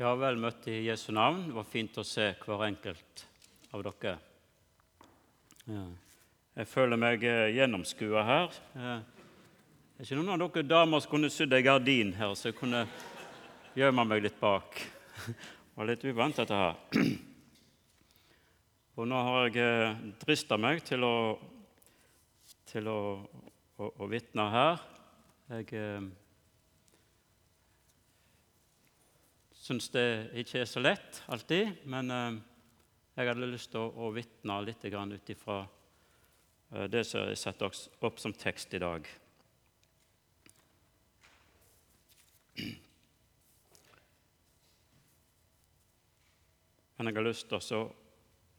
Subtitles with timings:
[0.00, 1.42] Ja, vel møtt i Jesu navn.
[1.50, 3.22] Det var fint å se hver enkelt
[3.76, 4.14] av dere.
[5.66, 5.82] Ja.
[6.56, 8.56] Jeg føler meg eh, gjennomskua her.
[8.80, 12.48] Eh, det er ikke noen av dere damer som kunne sydd ei gardin her, så
[12.48, 12.80] jeg kunne
[13.76, 14.80] gjemme meg litt bak.
[15.26, 17.04] Det var litt uvant, dette her.
[18.96, 21.14] Og nå har jeg eh, drista meg til å,
[22.72, 22.98] til å,
[23.76, 24.80] å, å vitne her.
[25.58, 26.08] Jeg
[29.70, 32.38] syns det ikke er så lett alltid, men eh,
[33.14, 35.58] jeg hadde lyst til å, å vitne litt ut ifra
[36.74, 39.06] eh, det som er satt opp som tekst i dag.
[46.96, 47.84] Men jeg har lyst til å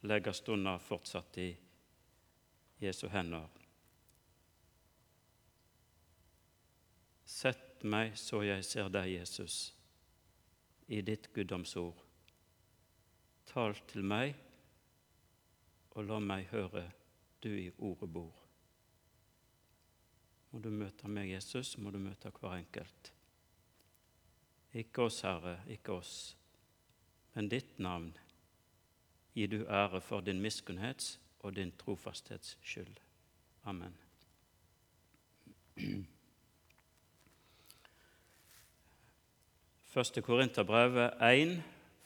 [0.07, 1.49] legge stunda fortsatt i
[2.79, 3.51] Jesu hender.
[7.27, 9.73] Sett meg så jeg ser deg, Jesus
[10.91, 11.95] i ditt guddomsord.
[13.47, 14.35] Tal til meg,
[15.95, 16.83] og la meg høre
[17.43, 18.35] du i ordet bor.
[20.51, 23.13] Må du møte meg, Jesus, må du møte hver enkelt.
[24.75, 26.15] Ikke oss, Herre, ikke oss,
[27.35, 28.11] men ditt navn
[29.35, 32.99] gir du ære for din miskunnhets og din trofasthets skyld.
[33.63, 33.95] Amen.
[39.91, 41.57] Første Korinterbrevet 1,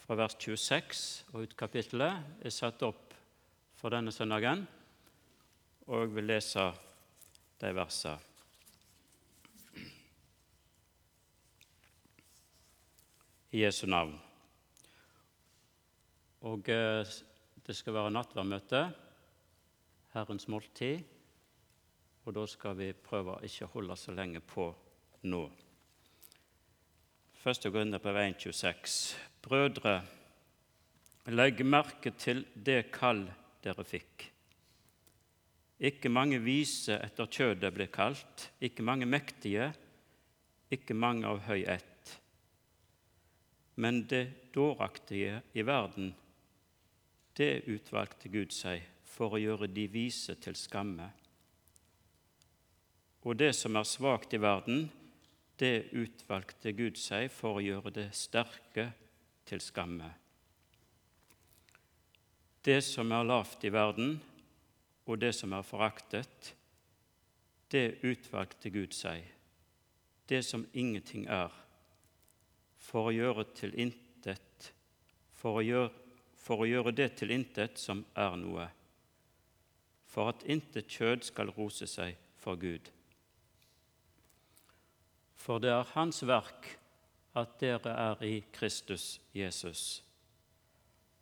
[0.02, 3.12] fra vers 26 og ut kapittelet, er satt opp
[3.78, 4.64] for denne søndagen,
[5.86, 6.64] og jeg vil lese
[7.62, 8.16] de versene.
[13.54, 14.16] I Jesu navn.
[16.50, 17.14] Og eh,
[17.68, 18.82] det skal være nattverdmøte,
[20.16, 21.06] Herrens måltid,
[22.26, 24.72] og da skal vi prøve å ikke holde så lenge på
[25.30, 25.44] nå.
[27.46, 27.70] 1.
[27.70, 30.00] veien 1,26.: Brødre,
[31.30, 33.20] legg merke til det kall
[33.62, 34.24] dere fikk.
[35.78, 39.70] Ikke mange vise etter kjødet ble kalt, ikke mange mektige,
[40.74, 42.16] ikke mange av høy ett.
[43.78, 46.16] Men det dåraktige i verden,
[47.38, 51.12] det utvalgte Gud seg for å gjøre de vise til skamme.
[53.22, 54.88] Og det som er svakt i verden,
[55.58, 58.90] det utvalgte Gud seg for å gjøre det sterke
[59.48, 60.10] til skamme.
[62.66, 64.18] Det som er lavt i verden,
[65.06, 66.56] og det som er foraktet,
[67.72, 69.22] det utvalgte Gud seg,
[70.26, 71.54] det som ingenting er,
[72.82, 74.72] for å gjøre til intet,
[75.38, 75.94] for å gjøre,
[76.46, 78.68] for å gjøre det til intet som er noe,
[80.10, 82.95] for at intet kjød skal rose seg for Gud
[85.46, 86.72] for det er Hans verk
[87.38, 90.02] at dere er i Kristus Jesus.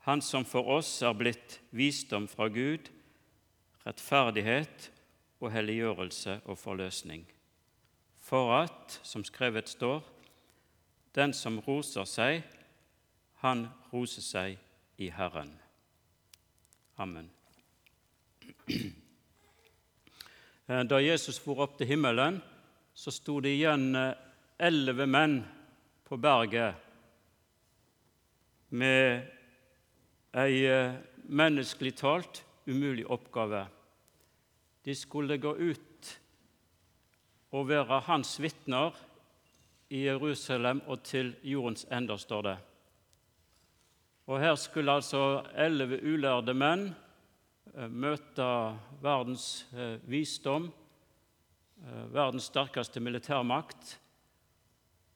[0.07, 2.88] Han som for oss er blitt visdom fra Gud,
[3.84, 4.89] rettferdighet
[5.44, 7.25] og helliggjørelse og forløsning,
[8.23, 10.00] for at, som skrevet står,
[11.16, 12.44] den som roser seg,
[13.44, 14.57] han roser seg
[15.03, 15.51] i Herren.
[16.97, 17.31] Amen.
[20.63, 22.38] Da Jesus for opp til himmelen,
[22.94, 24.14] så sto det igjen eh,
[24.62, 25.40] elleve menn
[26.06, 26.78] på berget
[28.70, 29.26] med
[30.38, 30.94] ei eh,
[31.26, 33.66] menneskelig talt umulig oppgave.
[34.86, 36.12] De skulle gå ut
[37.53, 38.94] og være hans vitner
[39.94, 42.58] i Jerusalem og til jordens ender, står det.
[44.28, 46.88] Og Her skulle altså elleve ulærde menn
[47.74, 48.48] eh, møte
[49.02, 49.66] verdens
[50.06, 50.70] visdom
[51.84, 53.98] verdens sterkeste militærmakt,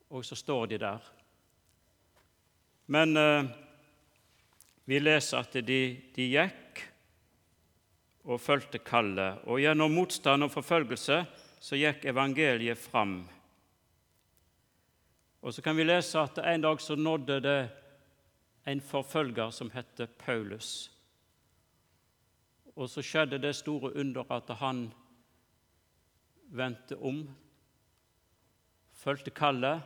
[0.10, 1.08] og så står de der.
[2.88, 3.50] Men eh,
[4.86, 5.82] vi leser at de,
[6.16, 6.84] de gikk
[8.28, 11.24] og fulgte kallet, og gjennom motstand og forfølgelse
[11.60, 13.22] så gikk evangeliet fram.
[15.42, 17.60] Og så kan vi lese at en dag så nådde det
[18.68, 20.92] en forfølger som het Paulus.
[22.76, 24.90] Og så skjedde det store under at han
[26.54, 27.24] vendte om,
[28.98, 29.82] fulgte kallet,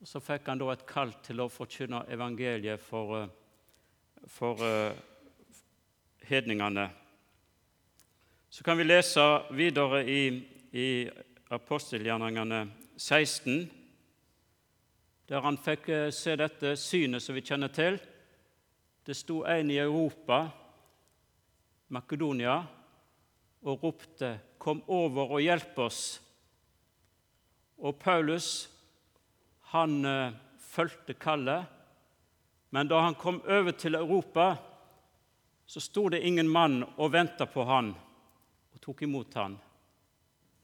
[0.00, 4.92] og så fikk han da et kall til å forkynne evangeliet for, eh, for uh,
[6.28, 6.90] hedningene.
[8.50, 9.24] Så kan vi lese
[9.56, 10.20] videre i,
[10.72, 10.88] i
[11.50, 12.60] apostelgjerningene
[12.96, 13.70] 16,
[15.28, 17.98] der han fikk eh, se dette synet som vi kjenner til.
[19.06, 20.44] Det sto en i Europa,
[21.88, 22.60] Makedonia,
[23.66, 24.32] og ropte
[24.66, 26.18] 'Kom over og hjelp oss'.
[27.78, 28.66] Og Paulus
[29.70, 31.66] han uh, fulgte kallet,
[32.70, 34.56] Men da han kom over til Europa,
[35.66, 37.92] så sto det ingen mann og venta på han
[38.74, 39.54] og tok imot han.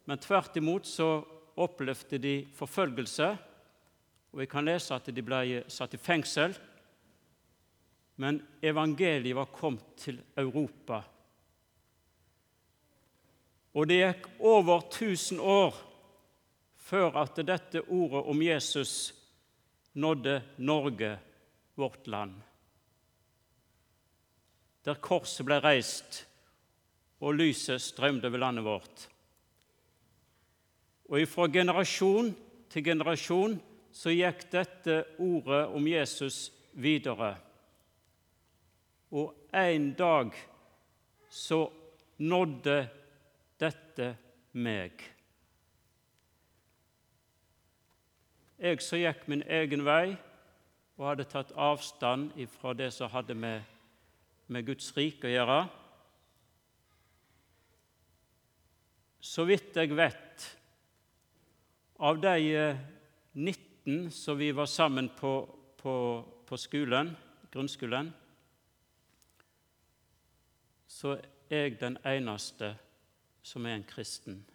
[0.05, 1.23] Men tvert imot så
[1.57, 3.31] opplevde de forfølgelse,
[4.33, 6.59] og vi kan lese at de ble satt i fengsel.
[8.17, 11.05] Men evangeliet var kommet til Europa.
[13.73, 15.77] Og det gikk over 1000 år
[16.83, 19.15] før at dette ordet om Jesus
[19.93, 21.19] nådde Norge,
[21.75, 22.35] vårt land.
[24.85, 26.27] Der korset ble reist
[27.23, 29.07] og lyset strømte over landet vårt.
[31.09, 32.33] Og fra generasjon
[32.73, 33.57] til generasjon
[33.93, 37.35] så gikk dette ordet om Jesus videre.
[39.13, 40.33] Og en dag
[41.29, 41.67] så
[42.19, 42.79] nådde
[43.93, 44.17] dette
[44.53, 45.03] meg.
[48.63, 50.15] Jeg som gikk min egen vei
[50.97, 53.63] og hadde tatt avstand fra det som hadde med,
[54.47, 55.59] med Guds rike å gjøre.
[59.23, 60.47] Så vidt jeg vet,
[62.03, 62.37] av de
[63.35, 65.35] 19 eh, som vi var sammen på,
[65.79, 65.95] på,
[66.47, 67.13] på skolen,
[67.53, 68.13] grunnskolen,
[70.87, 71.17] så
[71.51, 72.92] er jeg den eneste som
[73.43, 74.47] er en kristen.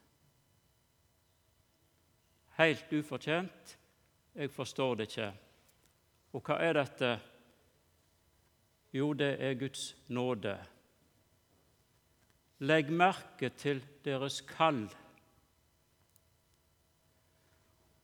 [2.58, 3.78] Helt ufortjent.
[4.36, 5.32] Jeg forstår det ikke.
[6.34, 7.12] Og hva er dette?
[8.94, 10.56] Jo, det er Guds nåde.
[12.60, 14.88] Legg merke til deres kall.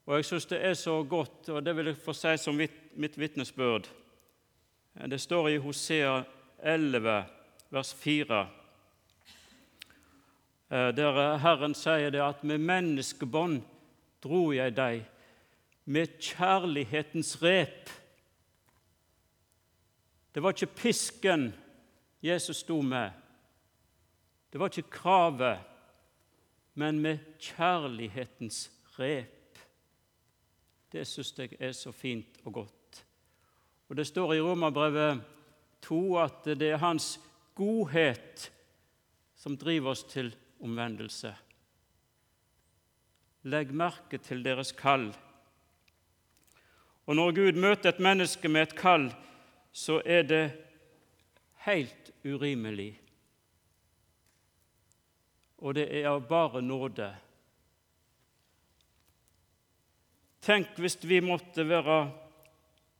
[0.05, 2.59] Og Jeg syns det er så godt, og det vil jeg få si som
[2.95, 3.87] mitt vitnesbyrd.
[5.09, 6.23] Det står i Hosea
[6.59, 7.23] 11,
[7.69, 8.62] vers 4.
[10.73, 13.59] Eh, der Herren sier det at med menneskebånd
[14.25, 15.03] dro jeg deg,
[15.85, 17.91] med kjærlighetens rep.
[20.33, 21.51] Det var ikke pisken
[22.23, 23.11] Jesus sto med,
[24.49, 25.59] det var ikke kravet,
[26.73, 28.65] men med kjærlighetens
[28.97, 29.59] rep.
[30.89, 33.03] Det syns jeg er så fint og godt.
[33.89, 35.21] Og Det står i Romerbrevet
[35.81, 37.19] 2 at det er Hans
[37.53, 38.49] godhet
[39.35, 41.33] som driver oss til omvendelse.
[43.43, 45.09] Legg merke til deres kall.
[47.05, 49.09] Og når Gud møter et menneske med et kall,
[49.75, 50.43] så er det
[51.65, 52.93] helt urimelig.
[55.57, 57.09] Og det er av bare nåde.
[60.43, 61.97] Tenk hvis vi måtte være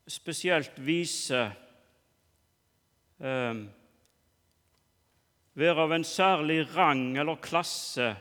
[0.08, 1.42] spesielt vise
[3.20, 3.64] eh,
[5.54, 8.14] være av en særlig rang eller klasse,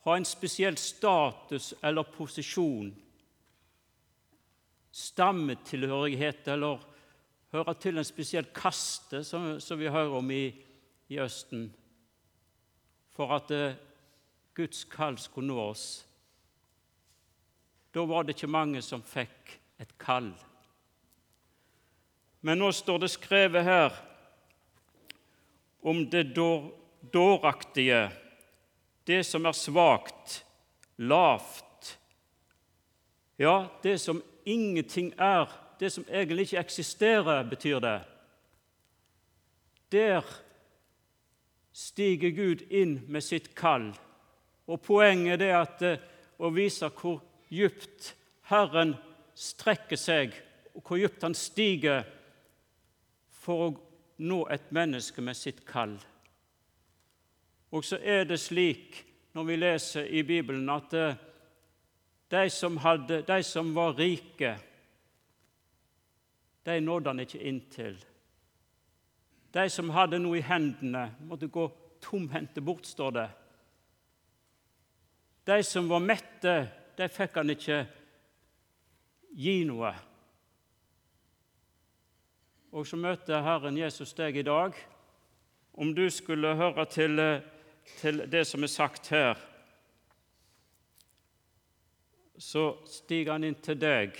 [0.00, 2.92] ha en spesiell status eller posisjon,
[4.90, 6.80] stammetilhørighet eller
[7.54, 10.44] høre til en spesiell kaste, som, som vi hører om i,
[11.10, 11.68] i Østen,
[13.14, 13.74] for at uh,
[14.54, 15.88] Guds kall skulle nå oss.
[17.94, 20.30] Da var det ikke mange som fikk et kall.
[22.46, 23.96] Men nå står det skrevet her
[25.82, 26.34] om det
[27.12, 28.10] dåraktige,
[29.06, 30.44] det som er svakt,
[30.96, 31.98] lavt.
[33.40, 35.48] Ja, det som ingenting er,
[35.80, 38.00] det som egentlig ikke eksisterer, betyr det.
[39.92, 40.24] Der
[41.72, 43.90] stiger Gud inn med sitt kall.
[44.68, 45.98] Og Poenget er at, eh,
[46.38, 48.14] å vise hvor djupt
[48.50, 48.94] Herren
[49.34, 50.34] strekker seg,
[50.74, 52.04] og hvor djupt han stiger
[53.40, 53.89] for å
[54.20, 55.96] nå et menneske med sitt kall.
[57.70, 61.18] Og så er det slik når vi leser i Bibelen, at eh,
[62.30, 64.56] de som, hadde, de som var rike,
[66.66, 67.96] de nådde han ikke inn til.
[69.54, 71.68] De som hadde noe i hendene, måtte gå
[72.02, 73.28] tomhendte bort, står det.
[75.46, 76.54] De som var mette,
[76.98, 77.80] de fikk han ikke
[79.38, 79.94] gi noe.
[82.70, 84.76] Og så møter Herren Jesus deg i dag.
[85.74, 87.18] Om du skulle høre til,
[87.98, 89.38] til det som er sagt her,
[92.38, 94.14] så stiger han inn til deg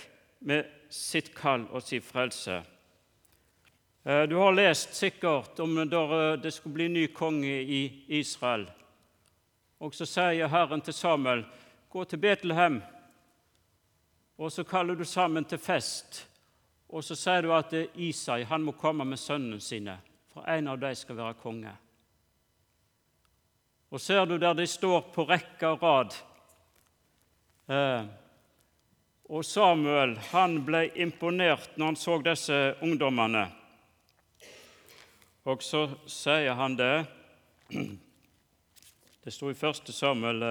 [0.45, 2.59] med sitt kall og sin frelse.
[4.03, 7.81] Eh, du har lest sikkert om da det skulle bli ny konge i
[8.19, 8.67] Israel.
[9.79, 11.45] Og så sier Herren til Samuel,
[11.89, 12.81] 'Gå til Betlehem',
[14.37, 16.27] og så kaller du sammen til fest.
[16.91, 19.95] Og så sier du at Isai han må komme med sønnene sine,
[20.33, 21.71] for en av dem skal være konge.
[23.91, 26.17] Og ser du der de står på rekke og rad,
[27.67, 28.03] eh,
[29.31, 33.45] Og Samuel han ble imponert når han så disse ungdommene.
[35.47, 37.05] Og så sier han det
[39.23, 39.93] Det sto i 1.
[39.95, 40.43] Samuel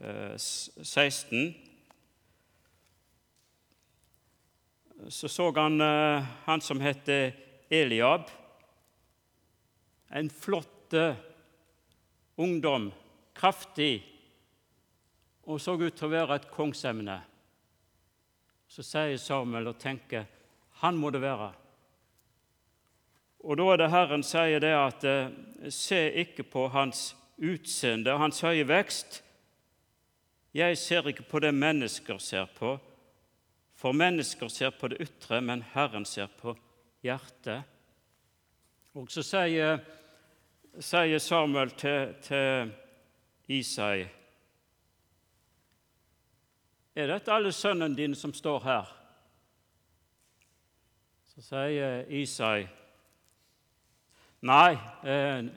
[0.00, 1.36] 16.
[1.36, 1.52] Eh,
[5.08, 7.32] så så han eh, han som heter
[7.68, 8.30] Eliab.
[10.08, 10.94] En flott
[12.36, 12.92] ungdom,
[13.32, 14.02] kraftig,
[15.44, 17.16] og så ut til å være et kongsemne.
[18.68, 20.28] Så sier Samuel og tenker
[20.82, 21.50] han må det være.
[23.42, 25.34] Og da er det Herren sier det at eh,
[25.70, 29.20] se ikke på hans utseende, hans høye vekst.
[30.54, 32.76] Jeg ser ikke på det mennesker ser på,
[33.82, 36.54] for mennesker ser på det ytre, men Herren ser på
[37.02, 37.64] hjertet.
[38.94, 39.80] Og så sier,
[40.78, 42.70] sier Samuel til, til
[43.48, 44.04] Isai
[46.94, 48.92] Er dette alle sønnene dine som står her?
[51.32, 52.68] Så sier Isai
[54.42, 55.48] Nei, eh,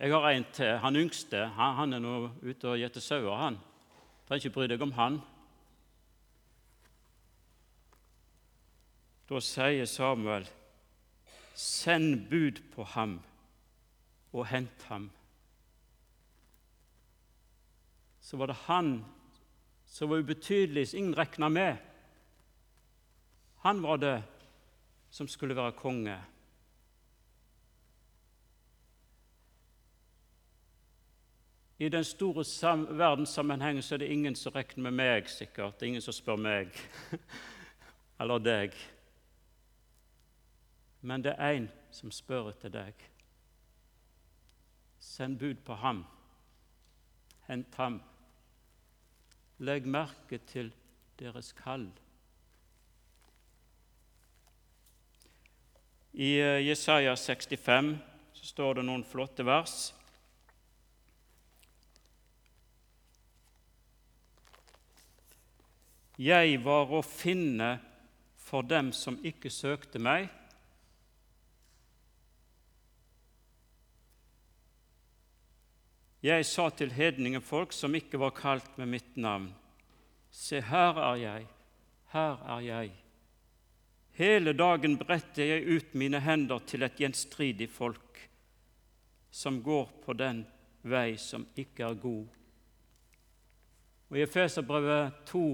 [0.00, 0.78] jeg har en til.
[0.78, 1.46] Han yngste.
[1.56, 3.56] Han, han er nå ute og gjeter sauer, han.
[4.28, 5.16] Trenger ikke bry deg om han.
[9.30, 10.48] Da sier Samuel,
[11.54, 13.20] 'Send bud på ham
[14.32, 15.10] og hent ham.'
[18.20, 19.04] Så var det han
[19.86, 21.76] som var ubetydelig, som ingen regna med.
[23.56, 24.22] Han var det
[25.10, 26.18] som skulle være konge.
[31.78, 32.44] I den store
[32.98, 35.74] verdenssammenhengen så er det ingen som regner med meg, sikkert.
[35.74, 36.74] Det er ingen som spør meg
[38.20, 38.74] eller deg
[41.00, 43.06] men det er en som spør etter deg.
[45.00, 46.04] Send bud på ham.
[47.48, 48.00] Hent ham.
[49.58, 50.72] Legg merke til
[51.20, 51.88] deres kall.
[56.12, 57.96] I eh, Jesaja 65
[58.34, 59.92] så står det noen flotte vers.
[66.20, 67.78] Jeg var å finne
[68.36, 70.26] for dem som ikke søkte meg.
[76.20, 79.48] Jeg sa til hedningefolk som ikke var kalt med mitt navn,
[80.30, 81.46] se, her er jeg,
[82.12, 82.90] her er jeg.
[84.20, 88.18] Hele dagen bretter jeg ut mine hender til et gjenstridig folk,
[89.30, 90.42] som går på den
[90.82, 92.26] vei som ikke er god.
[94.10, 95.44] Og I Efeserbrevet 2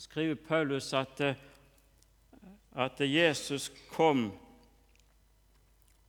[0.00, 1.20] skriver Paulus at,
[2.72, 4.30] at Jesus kom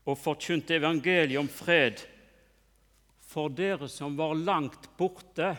[0.06, 2.06] og forkynte evangeliet om fred
[3.32, 5.54] for dere som var langt borte.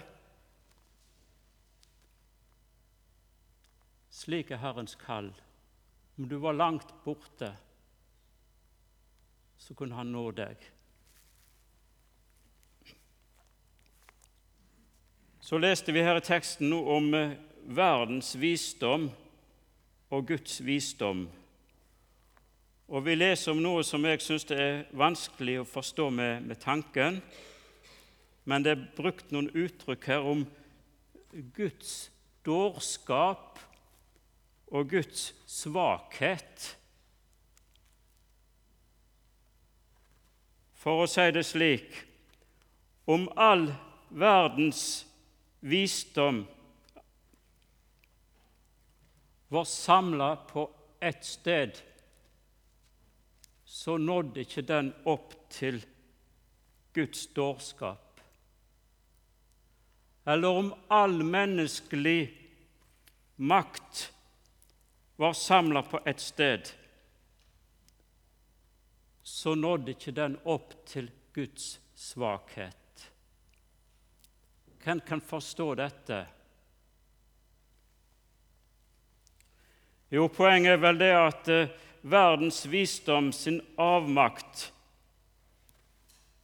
[4.12, 5.30] Slik er Herrens kall.
[6.18, 7.54] Om du var langt borte,
[9.56, 10.58] så kunne Han nå deg.
[15.40, 17.32] Så leste vi her i teksten nå om eh,
[17.72, 19.08] verdens visdom
[20.12, 21.24] og Guds visdom.
[22.92, 27.22] Og vi leser om noe som jeg syns er vanskelig å forstå med, med tanken
[28.44, 30.44] men det er brukt noen uttrykk her om
[31.54, 32.10] Guds
[32.46, 33.60] dårskap
[34.72, 36.72] og Guds svakhet.
[40.82, 41.94] For å si det slik
[43.06, 43.68] om all
[44.10, 45.04] verdens
[45.62, 46.42] visdom
[49.52, 50.66] var samla på
[51.02, 51.78] ett sted,
[53.64, 55.78] så nådde ikke den opp til
[56.96, 58.01] Guds dårskap
[60.24, 62.38] eller om all menneskelig
[63.36, 64.12] makt
[65.16, 66.68] var samla på ett sted,
[69.22, 73.10] så nådde ikke den opp til Guds svakhet.
[74.82, 76.24] Hvem kan forstå dette?
[80.10, 81.70] Jo, Poenget er vel det at eh,
[82.02, 84.66] verdens visdom sin avmakt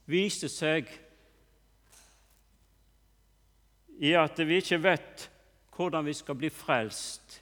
[0.09, 0.89] viser seg
[3.99, 5.29] i at vi ikke vet
[5.75, 7.41] hvordan vi skal bli frelst.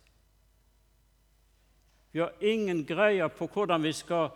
[2.12, 4.30] Vi har ingen greie på hvordan vi skal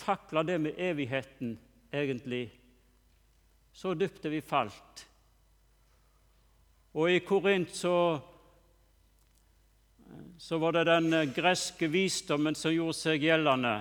[0.00, 1.58] takle det med evigheten,
[1.92, 2.50] egentlig.
[3.72, 5.06] Så dypt er vi falt.
[6.92, 8.18] Og i Korint så,
[10.38, 13.78] så var det den greske visdommen som gjorde seg gjeldende.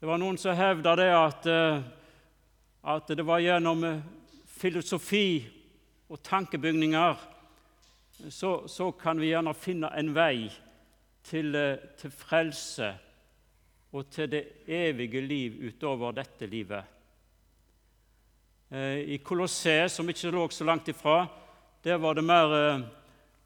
[0.00, 1.50] Det var noen som hevda det at,
[2.84, 3.84] at det var gjennom
[4.56, 5.55] filosofi
[6.08, 7.16] og tankebygninger
[8.30, 10.46] så, så kan vi gjerne finne en vei
[11.26, 12.92] til, eh, til frelse
[13.92, 16.84] og til det evige liv utover dette livet.
[18.70, 21.26] Eh, I Colosseum, som ikke lå så langt ifra,
[21.84, 22.80] der var det mer eh,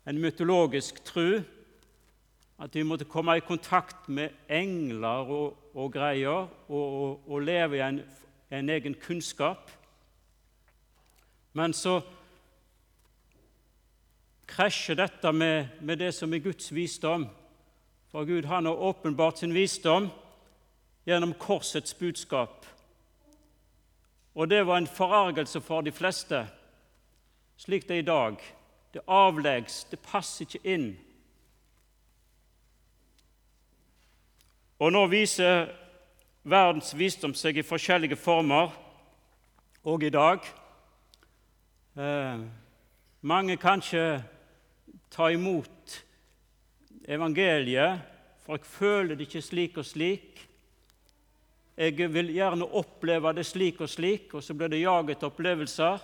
[0.06, 1.40] en mytologisk tru.
[2.60, 7.76] At vi måtte komme i kontakt med engler og, og greier og, og, og, leve
[7.76, 8.02] i en,
[8.50, 9.70] en egen kunnskap.
[11.52, 12.00] Men så
[14.50, 17.28] krasjer dette med, med, det som er Guds visdom.
[18.10, 20.10] For Gud han har åpenbart sin visdom
[21.06, 22.66] gjennom korsets budskap.
[24.34, 26.46] Og det var en forargelse for de fleste,
[27.56, 28.42] slik det er i dag.
[28.94, 30.88] Det avleggs, det passer ikke inn.
[34.80, 35.68] Og nå viser
[36.42, 38.72] verdens visdom seg i forskjellige former,
[39.84, 40.46] òg i dag.
[42.00, 42.40] Eh,
[43.20, 44.22] mange kanskje
[45.10, 46.04] ta imot
[47.10, 48.00] evangeliet,
[48.44, 50.46] for jeg føler det ikke slik og slik.
[51.80, 55.98] Jeg vil gjerne oppleve det slik og slik, og så blir det jaget opplevelser.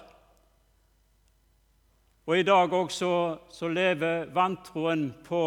[2.26, 3.10] Og i dag også
[3.54, 5.42] så lever vantroen på,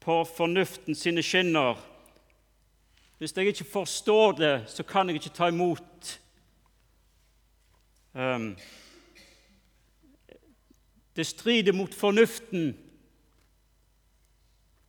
[0.00, 1.78] på fornuften sine skinner.
[3.18, 6.18] Hvis jeg ikke forstår det, så kan jeg ikke ta imot.
[8.12, 8.56] Um,
[11.16, 12.78] det strider mot fornuften.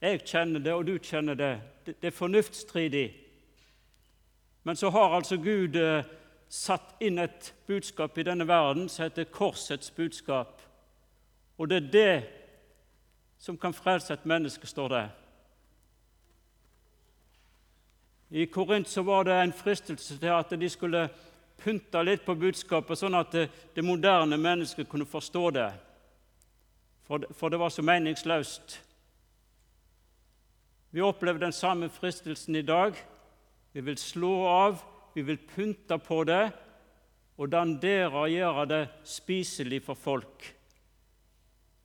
[0.01, 1.62] Jeg kjenner det, og du kjenner det.
[1.86, 3.13] Det er fornuftsstridig.
[4.63, 6.06] Men så har altså Gud eh,
[6.50, 10.62] satt inn et budskap i denne verden som heter korsets budskap.
[11.58, 12.24] Og det er det
[13.39, 15.06] som kan frelse et menneske, står det.
[18.30, 21.10] I Korint så var det en fristelse til at de skulle
[21.63, 25.72] pynte litt på budskapet, sånn at det, det moderne mennesket kunne forstå det
[27.34, 28.82] for det, var så meningsløst.
[30.92, 32.94] Vi opplever den samme fristelsen i dag.
[33.74, 34.83] Vi vil slå av,
[35.14, 36.51] vi vil pynte på det
[37.38, 40.46] og dandere og gjøre det spiselig for folk.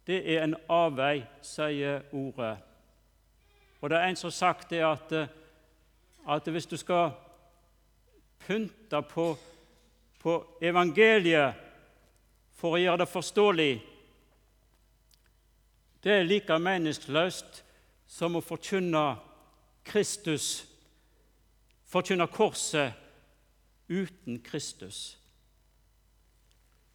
[0.07, 2.57] Det er en avvei, sier ordet.
[3.81, 5.12] Og det er en som har sagt det at,
[6.29, 7.11] at hvis du skal
[8.46, 9.31] pynte på,
[10.20, 11.64] på evangeliet
[12.59, 13.72] for å gjøre det forståelig,
[16.04, 17.62] det er like meningsløst
[18.08, 19.04] som å forkynne
[19.88, 20.66] Kristus,
[21.88, 22.94] forkynne korset
[23.88, 25.16] uten Kristus.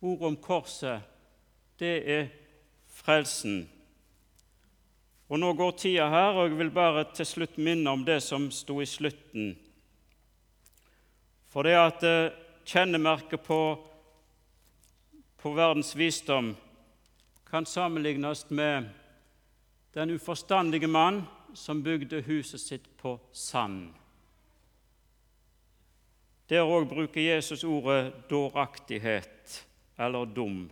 [0.03, 1.03] Ordet om korset,
[1.79, 2.25] det er
[2.87, 3.63] frelsen.
[5.31, 8.49] Og Nå går tida her, og jeg vil bare til slutt minne om det som
[8.51, 9.55] sto i slutten.
[11.49, 12.35] For det at eh,
[12.65, 13.59] kjennemerket på,
[15.41, 16.53] på verdens visdom
[17.53, 18.89] kan sammenlignes med
[19.93, 23.91] den uforstandige mann som bygde huset sitt på sand.
[26.49, 29.67] Der òg bruker Jesus ordet dåraktighet
[29.99, 30.71] eller dum.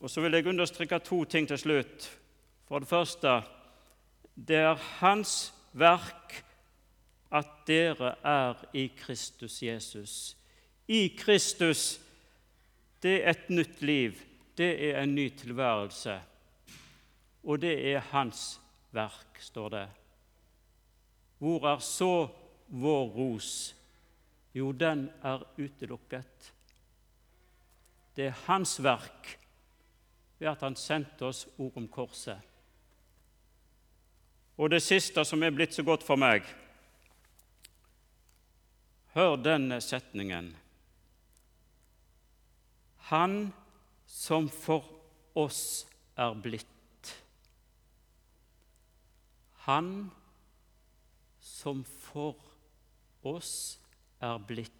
[0.00, 2.18] Og Så vil jeg understreke to ting til slutt.
[2.66, 3.42] For det første
[4.34, 6.44] det er Hans verk
[7.30, 10.36] at dere er i Kristus Jesus.
[10.88, 12.03] I Kristus
[13.04, 14.16] det er et nytt liv,
[14.56, 16.14] det er en ny tilværelse.
[17.44, 18.56] Og det er hans
[18.96, 19.88] verk, står det.
[21.38, 22.28] Hvor er så
[22.72, 23.74] vår ros?
[24.54, 26.52] Jo, den er utelukket.
[28.16, 29.34] Det er hans verk
[30.38, 32.38] ved at han sendte oss ord om korset.
[34.56, 36.46] Og det siste som er blitt så godt for meg
[39.14, 40.54] Hør denne setningen.
[43.04, 43.52] Han
[44.06, 44.84] som for
[45.36, 45.84] oss
[46.16, 47.10] er blitt.
[49.66, 50.10] Han
[51.40, 52.40] som for
[53.22, 53.78] oss
[54.20, 54.72] er blitt.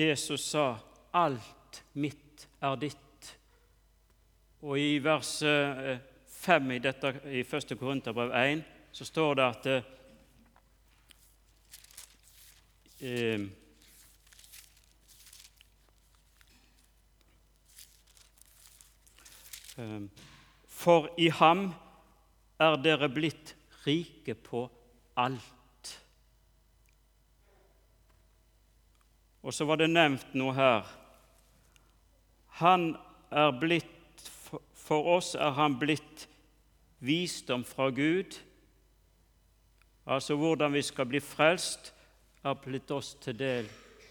[0.00, 0.78] Jesus sa
[1.12, 3.09] 'alt mitt er ditt'.
[4.60, 5.38] Og i vers
[6.40, 7.78] 5 i, dette, i 1.
[7.78, 9.66] Korinterbrev 1 så står det at
[13.00, 13.42] eh,
[19.78, 20.00] eh,
[20.68, 21.70] For i ham
[22.60, 23.54] er dere blitt
[23.86, 24.64] rike på
[25.16, 25.94] alt.
[29.42, 30.90] Og så var det nevnt noe her.
[32.60, 32.92] Han
[33.30, 33.99] er blitt
[34.90, 36.24] For oss er han blitt
[36.98, 38.34] visdom fra Gud.
[40.06, 41.92] Altså hvordan vi skal bli frelst,
[42.42, 43.68] er blitt oss til del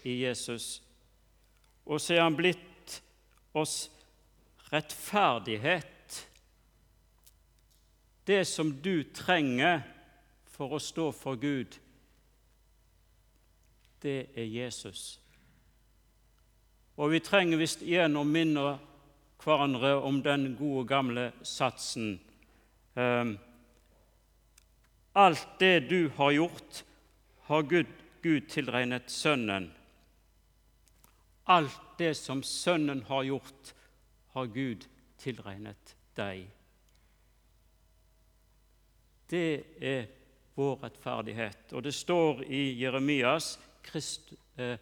[0.08, 0.80] i Jesus.
[1.84, 3.02] Og så er han blitt
[3.52, 3.90] oss
[4.72, 6.16] rettferdighet.
[8.26, 9.82] Det som du trenger
[10.48, 11.76] for å stå for Gud,
[14.00, 15.18] det er Jesus.
[16.96, 18.78] Og vi trenger visst igjen å minne
[19.44, 22.18] hverandre om den gode, gamle satsen.
[22.94, 23.38] Um,
[25.14, 26.84] alt det du har gjort,
[27.48, 27.86] har Gud,
[28.22, 29.70] Gud tilregnet Sønnen.
[31.44, 33.74] Alt det som Sønnen har gjort,
[34.34, 34.86] har Gud
[35.18, 36.46] tilregnet deg.
[39.30, 40.06] Det er
[40.58, 41.72] vår rettferdighet.
[41.72, 44.78] Og det står i Jeremias Krist, eh,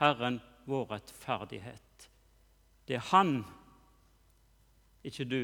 [0.00, 2.08] Herren vår rettferdighet.
[2.86, 3.44] Det er Han,
[5.04, 5.42] ikke du.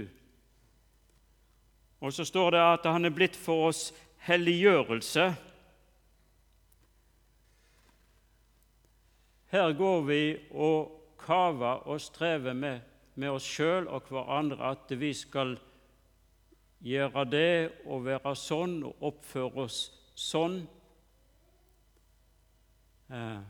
[2.01, 3.89] Og så står det at Han er blitt for oss
[4.27, 5.31] helliggjørelse.
[9.47, 12.81] Her går vi og kaver og strever med,
[13.15, 15.57] med oss sjøl og hverandre at vi skal
[16.85, 17.53] gjøre det
[17.87, 19.79] og være sånn og oppføre oss
[20.15, 20.61] sånn.
[23.07, 23.43] Eh,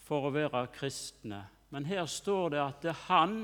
[0.00, 1.44] for å være kristne.
[1.70, 3.36] Men her står det at det er Han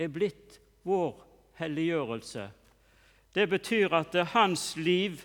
[0.00, 0.56] er blitt
[0.88, 1.18] vår
[1.60, 2.46] helliggjørelse.
[3.34, 5.20] Det betyr at hans liv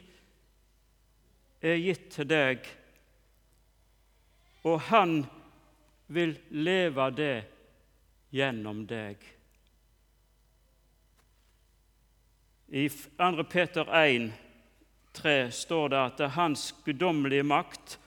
[1.63, 2.67] er gitt til deg,
[4.65, 5.21] og han
[6.13, 7.35] vil leve det
[8.35, 9.21] gjennom deg.
[12.75, 13.45] I 2.
[13.49, 14.31] Peter 1,
[15.15, 17.97] 3 står det at hans guddommelige makt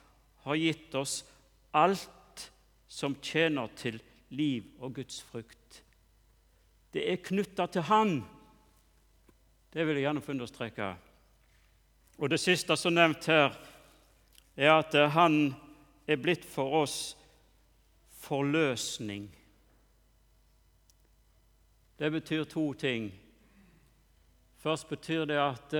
[0.45, 1.23] har gitt oss
[1.71, 2.45] alt
[2.87, 3.99] som tjener til
[4.35, 5.58] liv og Guds frukt.
[6.93, 8.23] Det er knytta til Han.
[9.73, 10.95] Det vil jeg gjerne få understreke.
[12.17, 13.55] Og Det siste som er nevnt her,
[14.57, 15.55] er at Han
[16.07, 17.17] er blitt for oss
[18.19, 19.29] forløsning.
[21.99, 23.11] Det betyr to ting.
[24.57, 25.71] Først betyr det at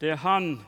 [0.00, 0.60] det er Han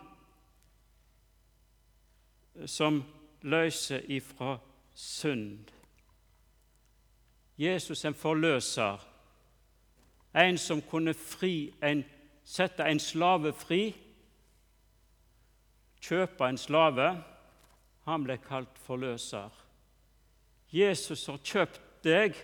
[2.66, 3.04] som
[3.42, 4.58] løser ifra
[4.94, 5.70] synd.
[7.58, 9.11] Jesus en forløser,
[10.34, 12.04] en som kunne fri en,
[12.44, 13.92] sette en slave fri,
[16.02, 17.10] kjøpe en slave.
[18.08, 19.50] Han ble kalt forløser.
[20.72, 22.38] Jesus har kjøpt deg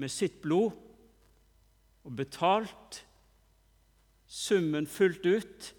[0.00, 0.72] med sitt blod
[2.06, 3.02] og betalt
[4.30, 5.70] summen fullt ut.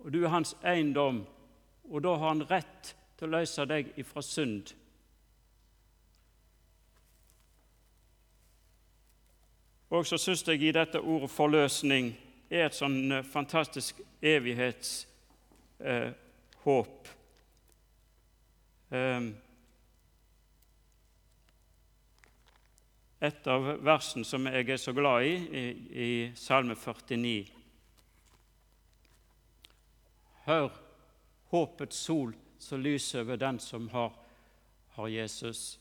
[0.00, 1.24] Og du er hans eiendom,
[1.84, 4.72] og da har han rett til å løse deg ifra synd.
[9.90, 12.14] Og så syns jeg i dette ordet 'forløsning'
[12.50, 17.08] er et sånn eh, fantastisk evighetshåp.
[18.90, 19.22] Eh,
[23.20, 25.74] et av versene som jeg er så glad i, i,
[26.04, 27.46] i Salme 49.
[30.46, 30.70] Hør
[31.50, 34.12] håpets sol som lyser over den som har,
[34.88, 35.80] har Jesus.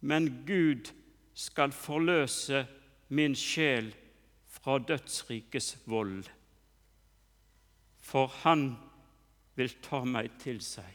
[0.00, 0.92] Men Gud
[1.38, 2.64] skal forløse
[3.14, 3.92] min sjel
[4.50, 6.24] fra dødsrikes vold,
[7.98, 8.72] for Han
[9.54, 10.90] vil ta meg til seg.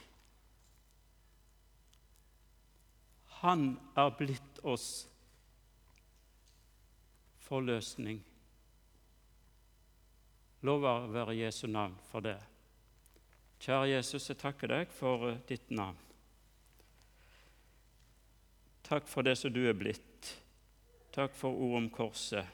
[3.40, 4.88] Han er blitt oss
[7.44, 8.22] forløsning.
[10.64, 12.38] Lover være Jesu navn for det.
[13.60, 15.96] Kjære Jesus, jeg takker deg for ditt navn.
[18.84, 20.34] Takk for det som du er blitt.
[21.14, 22.44] Takk for ord om korset.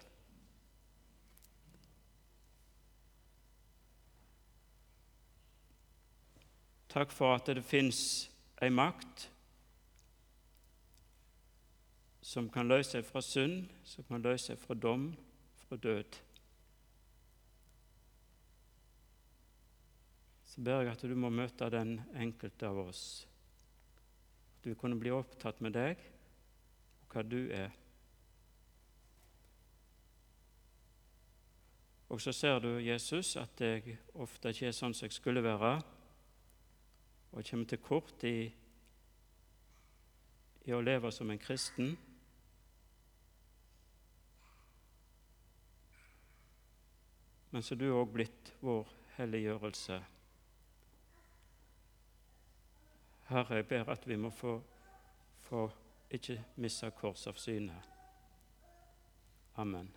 [6.91, 8.31] Takk for at det fins
[8.63, 9.29] ei makt
[12.23, 15.13] som kan løse seg fra synd, som kan løse seg fra dom,
[15.67, 16.19] fra død.
[20.51, 23.03] så ber jeg at du må møte den enkelte av oss.
[24.59, 26.01] At du kunne bli opptatt med deg
[27.11, 27.71] hva du er.
[32.11, 35.77] Og så ser du, Jesus, at jeg ofte ikke er sånn som jeg skulle være,
[37.31, 38.51] og kommer til kort i,
[40.67, 41.93] i å leve som en kristen.
[47.51, 50.01] Men så du er òg blitt vår helliggjørelse.
[53.31, 54.57] Herre, jeg ber at vi må få,
[55.47, 55.69] få
[56.11, 57.83] ikke miste korset av syne.
[59.57, 59.93] Amen.